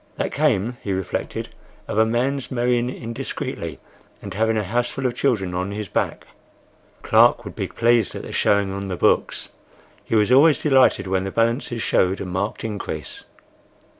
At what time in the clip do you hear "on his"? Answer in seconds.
5.53-5.89